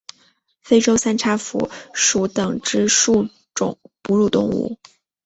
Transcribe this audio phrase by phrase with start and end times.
[0.63, 4.79] 非洲三叉蝠属等之数种哺乳动物。